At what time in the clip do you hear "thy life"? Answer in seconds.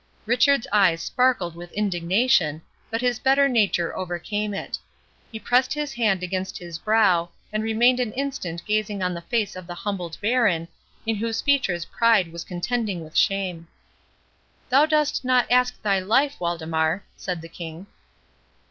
15.83-16.39